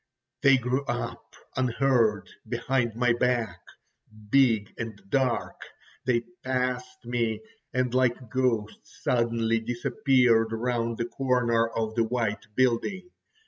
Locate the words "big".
4.31-4.73